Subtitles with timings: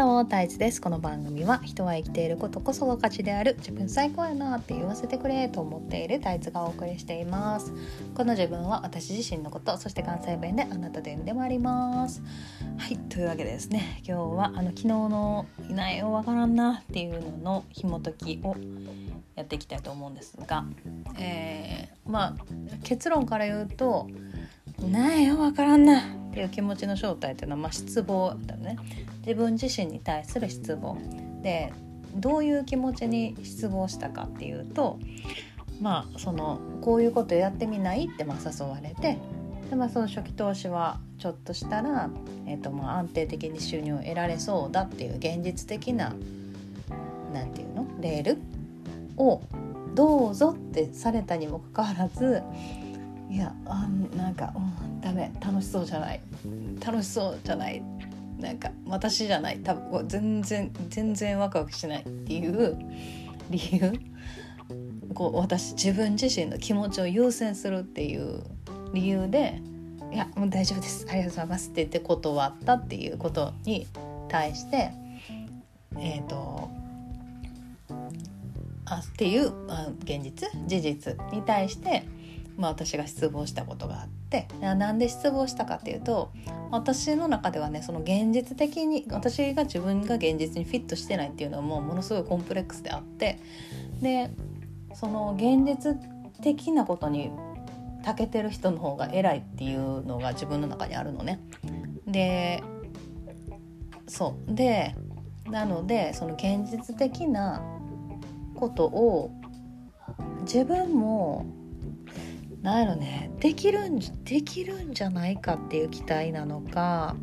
[0.00, 0.80] ロータイツです。
[0.80, 7.74] この番組は人は生きていることこそが価値である自分最高やなって言わせてくれと思っているタイツがお送りしています。
[8.14, 12.22] この自分は私自身のことそして関西弁であなたというでもあります。
[12.78, 18.56] はいというわけでですね今日はあの昨日のいないよわからんなっていうのの紐解きを
[19.36, 20.64] やっていきたいと思うんですが、
[21.18, 22.34] えー、まあ
[22.84, 24.08] 結論から言うと
[24.78, 26.19] ないよわからんな。
[26.30, 28.76] っていう気持ちの正体っていうのは、まあ、失望だよね。
[29.26, 30.96] 自分自身に対する失望。
[31.42, 31.72] で
[32.14, 34.98] どういう気持ちに失望したかっていうと
[35.80, 39.18] まあそのこういうことやってみないってまあ誘われて。
[39.70, 42.10] で、まあ、その初期投資はちょっとしたら、
[42.46, 46.12] えーとまあ、安定的に収入を得られそうだっていう現実的な
[47.32, 47.86] 何て言うの？
[48.00, 48.38] レール
[49.16, 49.40] を
[49.94, 52.42] どうぞってされたにもかかわらず
[53.30, 56.20] いやあなんか、うん、ダメ楽しそうじゃない。
[56.84, 57.80] 楽しそうじゃない。
[58.40, 59.60] なんか私じゃない。
[59.60, 62.76] 多分全然全然ワクワクしないっていう
[63.48, 63.92] 理由。
[65.14, 68.42] こう私自分自身の気持ちを優先するっていう
[68.92, 69.60] 理由で
[70.12, 71.06] 「いやもう大丈夫です。
[71.08, 73.86] ありがとうございます」って言って断ったっていうことに
[74.28, 74.90] 対して
[75.98, 76.68] えっ、ー、と
[78.86, 82.04] あっていうあ現実事実に対して
[82.60, 86.30] まあ、私が失望したことがあってなんで失望したかっていうと
[86.70, 93.40] 私の中ではねその現実的に私が自分が現実にフィットしてないっていうのはもうものすごいコンプレックスであって
[94.02, 94.30] で
[94.92, 95.96] その現実
[96.42, 97.30] 的なことに
[98.04, 101.40] 長けてる人の方が偉いっていうのが自分の中にあるのね。
[102.06, 102.62] で
[104.06, 104.94] そうで
[105.46, 107.62] なのでその現実的な
[108.54, 109.30] ことを
[110.42, 111.46] 自分も
[112.62, 113.30] なんやろね。
[113.40, 117.16] できるんできるんじゃないかっていう期待なのか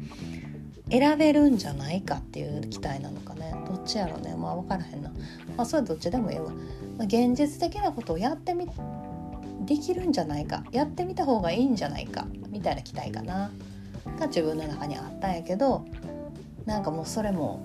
[0.90, 3.54] 選べるんじゃないかっていう期待なのかね。
[3.68, 4.36] どっちやろね。
[4.36, 5.12] まあ分からへんな。
[5.56, 6.50] まあそれどっちでもいいわ、
[6.98, 8.68] まあ、現実的なことをやってみ
[9.66, 10.64] できるんじゃないか。
[10.72, 12.28] やってみた方がいいんじゃないか。
[12.50, 13.52] みたいな期待かな。
[14.18, 15.86] が自分の中にあったんやけど
[16.66, 17.60] なんかもうそれも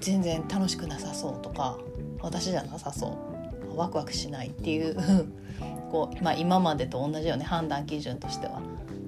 [0.00, 1.78] 全然楽しくなさそうとか
[2.20, 3.16] 私じゃなさそ
[3.72, 3.76] う。
[3.76, 4.96] ワクワクしないっていう。
[5.90, 8.60] こう、まあ、今までと同じよね判断基準としては。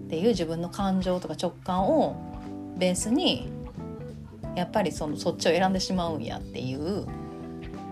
[0.07, 2.17] っていう自分の感情とか直感を
[2.79, 3.51] ベースに
[4.57, 7.03] やっぱりそのそっちを選んでしまうんやっていう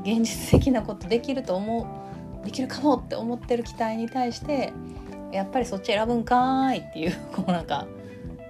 [0.03, 1.87] 現実的なことできると思
[2.43, 4.73] うできるかもって思ってる期待に対して
[5.33, 7.87] やっぱりそっち選ぶんかいっていうこうなんか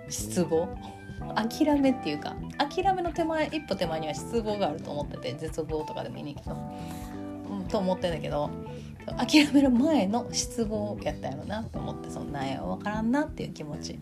[0.09, 0.69] 失望。
[1.35, 6.57] 諦めっていうか諦めの手前一歩手前には失望があると思ってて絶望とかでもいいねんけど、
[7.51, 8.49] うん、と思ってんだけど。
[9.17, 13.99] 諦める前の失望やったやろうなと思ってそんなんや分からんなっていう気持ち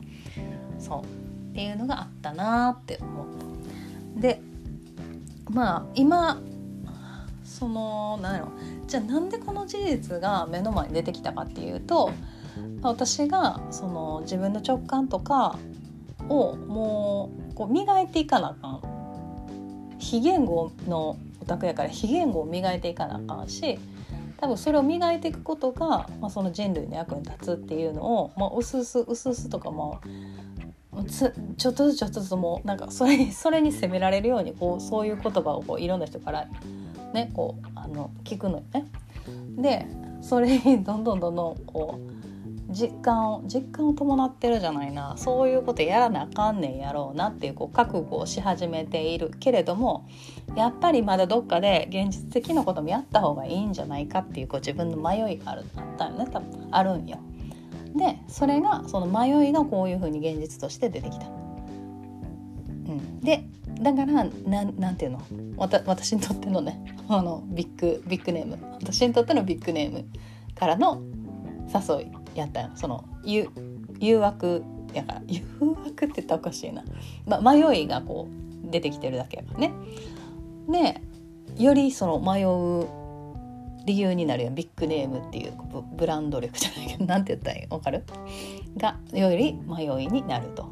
[0.79, 3.27] そうっていうのがあったなって思っ
[4.15, 4.21] た。
[4.21, 4.41] で
[5.51, 6.41] まあ今
[7.45, 8.53] その何やろ。
[8.87, 12.11] じゃあなんでこの事実が目の前に出てきたかっていうと
[12.83, 15.59] 私がその自分の直感とか
[16.29, 18.81] をもうこう磨いていかなあかん。
[19.99, 23.79] 非言語のオタクやから非言語を磨いていかなあかんし
[24.45, 30.03] 多分それを磨いていくことが、まあ、その人類の役に立つっていうのを、まあ、うすうすうすうすとかも
[31.57, 36.47] ちょっとずつちょっとずつもうなんかそれ それに責められるようにこうそういう言葉をこういろんな人から
[37.15, 38.87] ねこうあの聞くのよね。
[39.57, 39.87] で
[40.21, 42.34] それにどんどんどんどんこう
[42.75, 45.15] 実感を実感を伴ってるじゃないな。
[45.17, 49.31] そういうことやらなあかんねんやろうなっていうこう覚悟をし始めている。
[49.39, 50.07] けれども
[50.57, 56.27] やっぱりまだどっかで現実的なこともやった方がいいんじゃないかっていうこう自分の迷いがあるあったよね。
[56.31, 57.19] 多分あるんよ。
[57.95, 61.27] でそれがその迷いがこういうふうに現実として出てきた。
[61.27, 61.31] う
[62.91, 63.47] ん、で
[63.81, 65.21] だからなんなんていうの？
[65.57, 68.59] 私にとってのねあのビッグビッグネーム。
[68.81, 70.07] 私にとってのビッグネーム
[70.55, 71.01] からの
[71.73, 72.24] 誘い。
[72.35, 73.49] やったその誘
[74.19, 76.85] 惑やから 誘惑って言ったらおかしいな、
[77.27, 78.29] ま、迷いがこ
[78.67, 79.73] う出てきてるだけやからね。
[80.69, 81.01] で
[81.63, 82.87] よりその迷う
[83.87, 85.53] 理由になるよビッグネームっていう
[85.97, 88.05] ブランド力じゃないけど 何て言ったらいい分かる？
[88.79, 90.71] がより迷いになると。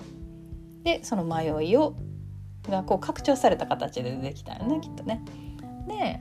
[0.83, 1.95] でその迷いを
[2.69, 5.21] がこう拡張された形で出てきたよねきっとね。
[5.87, 6.21] で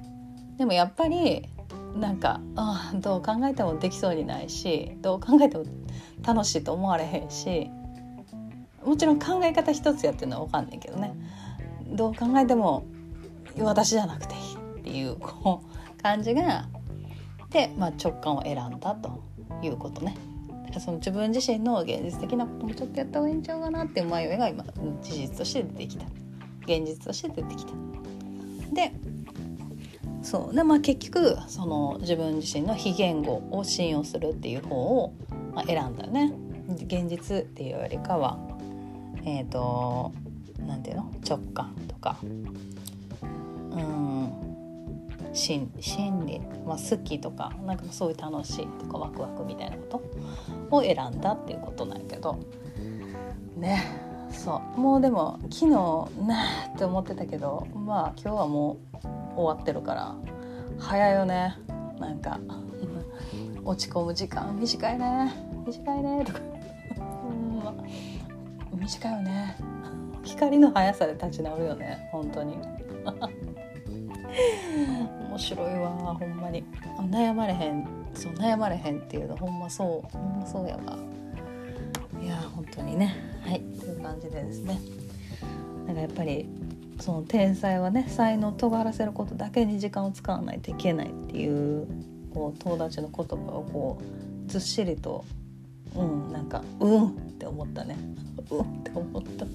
[0.58, 1.48] でもやっぱり
[1.96, 5.66] なんかあどう考えてもできそうにないしどう考えても
[6.24, 7.70] 楽しいと思われへんし
[8.84, 11.14] もちろん考え方一つやっていうのは分かんないけどね
[11.88, 12.86] どう考えても
[13.60, 15.62] 私じゃなくていいっていうこ
[16.00, 16.68] う感じが
[17.50, 19.22] で、まあ、直感を選んだと
[19.62, 20.16] いうことね。
[20.80, 24.64] その自分自身の現実的なこともちょっとやった方がいいんちゃうかなっていう迷いが今
[25.02, 26.06] 事実として出てきた
[26.62, 27.91] 現実として出てきた。
[30.22, 30.56] そう。
[30.56, 35.14] でまあ結局その自分自身の非言語を信用するっていう方を、
[35.54, 36.34] まあ、選んだよね。
[36.70, 38.38] 現実っていうよりかは
[39.24, 40.12] えっ、ー、と
[40.60, 41.12] なんていうの？
[41.28, 42.18] 直感とか。
[42.22, 42.46] うん。
[45.34, 50.02] 心心理、まあ、好きとかなんかそういう楽しいとかワクワクみたいなこ
[50.70, 52.38] とを選んだっていうことなんやけど。
[53.56, 53.82] ね。
[54.30, 54.80] そう。
[54.80, 56.10] もうでも昨日な
[56.74, 60.16] って思ってたけどまあ今日はもう終わってるから。
[60.80, 61.58] 早いよね。
[62.00, 62.40] なんか。
[63.64, 64.58] 落ち込む時間。
[64.60, 65.34] 短いね。
[65.66, 66.26] 短いね。
[66.26, 66.40] とか。
[68.74, 69.56] 短いよね。
[70.24, 72.10] 光の速さで立ち直るよね。
[72.12, 72.58] 本当に。
[75.30, 75.90] 面白いわ。
[76.16, 76.64] ほんまに。
[77.10, 77.88] 悩まれへん。
[78.14, 79.38] そう悩まれへんっていうの。
[79.38, 80.12] ほんまそう。
[80.12, 80.98] ほんまそうやわ。
[82.22, 83.16] いや本当にね。
[83.44, 83.62] はい。
[83.80, 84.80] という感じでですね。
[85.88, 86.50] なんかやっぱり
[87.02, 91.88] その天才はね才能を尖らせることだけに時間を使わないといけないっていう
[92.34, 94.02] こう友達の言葉をこ
[94.48, 95.26] うずっしりと
[95.96, 97.98] うんなんかうんって思ったね。
[98.52, 99.46] うんって思った。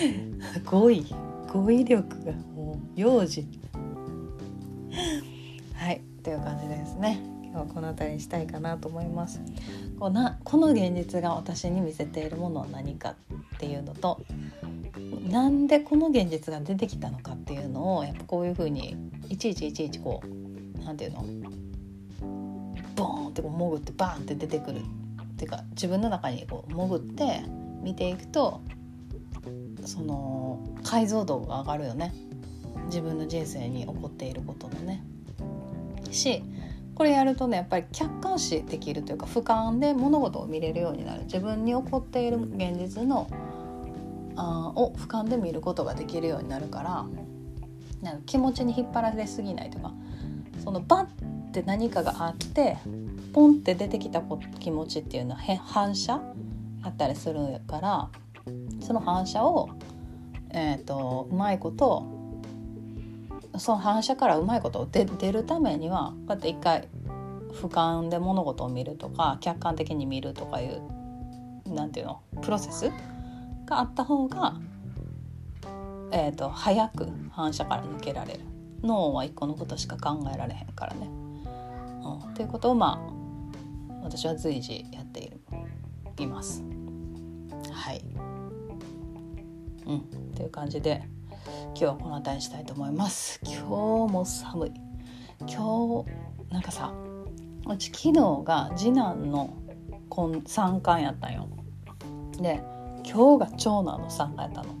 [0.70, 1.04] 語彙
[1.52, 3.46] 語彙力がもう幼児。
[5.74, 7.20] はいという感じですね。
[7.42, 9.40] 今日はこの辺りにしたいかなと思います。
[9.98, 13.14] こなこの現実が私に見せているものは何か
[13.54, 14.20] っていうのと
[15.28, 18.96] なんでこの現実が出てきたのかっていうのをやっぱこういうふうに
[19.28, 21.26] いちいちいちいちこう何て言うの？
[22.94, 24.82] ボーンってこう潜ってバーンって出てくるっ
[25.36, 27.42] ていうか自分の中にこう潜って
[27.82, 28.60] 見ていくと
[29.84, 32.12] その解像度が上がるよね。
[32.86, 35.02] 自分の人生に起こっていることのね。
[36.10, 36.42] し
[36.94, 41.24] これやるとねやっぱり客観視できるというか俯瞰で物事を見れるようになる。
[41.24, 43.28] 自分に起こっている現実の
[44.36, 47.06] あを俯瞰で見ることができるようになるから
[48.02, 49.92] なんか気持ちに引っ張られすぎないとか
[50.62, 52.76] そのバッて何かがあって
[53.32, 54.22] ポンって出てきた
[54.60, 56.20] 気持ちっていうのは反射
[56.84, 58.10] やったりするから
[58.80, 59.70] その反射を、
[60.50, 62.06] えーと、うまいこと
[63.58, 66.88] その反射からうまいこと出出るためにはこうやって一回
[67.52, 72.90] 俯瞰で物事を見るとか客観的に見るとかいうなんていうのプロセス
[73.66, 74.54] があった方が、
[76.12, 78.40] えーと、早く反射から抜けられる
[78.82, 81.08] 脳は一個のことしか考えられへんからね。
[82.02, 85.40] うん、ということをまあ私は随時やっている
[86.18, 86.62] います。
[87.72, 88.02] はい。
[89.86, 90.00] うん、
[90.34, 91.02] という感じで
[91.68, 93.40] 今日はこの辺りにしたいと思います。
[93.44, 94.72] 今日も寒い。
[95.40, 96.92] 今日なんかさ
[97.68, 99.52] うち昨日が次男の
[100.46, 101.48] 参観やったんよ。
[102.38, 102.62] で
[103.08, 104.74] 今日が長男の参加やったの。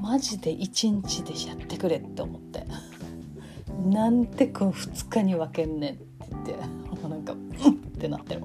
[0.00, 2.64] マジで1日でやってくれって思って。
[3.84, 6.80] なんてこう2日に分けんねんって言って。
[7.08, 8.42] なんかうんってなってる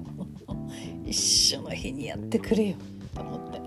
[1.04, 2.76] 一緒の日にやってくれよ
[3.14, 3.60] と思って。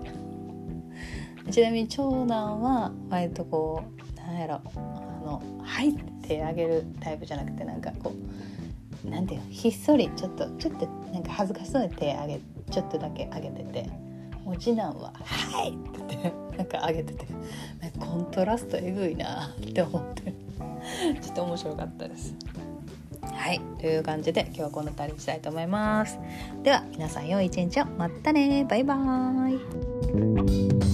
[1.50, 3.82] ちなみに長男は割とこ
[4.14, 4.60] うなんやろ。
[4.76, 4.78] あ
[5.24, 8.12] の「はい」って手あげるタイプじゃなくてなんかこ
[9.04, 12.40] うなんていうひっそりちょっとちょっとなんか恥ずかしそうに手あげ
[12.70, 14.09] ちょっとだけあげてて。
[14.50, 17.26] もう次男は「はい!」って言ってなんか上げてて
[18.00, 20.34] コントラストえぐいなって思って
[21.22, 22.34] ちょっと面白かったです。
[23.22, 26.18] はいという感じで今日はこの辺りにしたいと思います。
[26.64, 30.89] では皆さん良い一日をまたねバイバーイ